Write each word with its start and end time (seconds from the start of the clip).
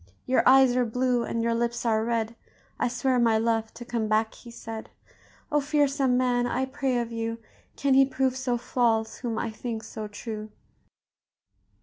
Your 0.25 0.41
eyes 0.49 0.75
are 0.75 0.83
blue, 0.83 1.21
and 1.23 1.43
your 1.43 1.53
lips 1.53 1.85
are 1.85 2.03
red; 2.03 2.35
I 2.79 2.87
swear, 2.87 3.19
my 3.19 3.37
love, 3.37 3.71
to 3.75 3.85
come 3.85 4.07
back,' 4.07 4.33
he 4.33 4.49
said. 4.49 4.89
O, 5.51 5.61
fearsome 5.61 6.17
man! 6.17 6.47
I 6.47 6.65
pray 6.65 6.97
of 6.97 7.11
you, 7.11 7.37
Can 7.75 7.93
he 7.93 8.03
prove 8.03 8.35
so 8.35 8.57
false 8.57 9.17
whom 9.17 9.37
I 9.37 9.51
think 9.51 9.83
so 9.83 10.07
true?" 10.07 10.49